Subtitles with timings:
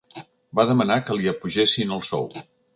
[0.59, 2.29] Va demanar que li apugessin el sou.